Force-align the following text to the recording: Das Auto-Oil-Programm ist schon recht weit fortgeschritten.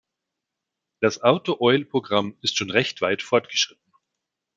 Das 0.99 1.21
Auto-Oil-Programm 1.21 2.35
ist 2.41 2.57
schon 2.57 2.71
recht 2.71 3.01
weit 3.01 3.21
fortgeschritten. 3.21 3.93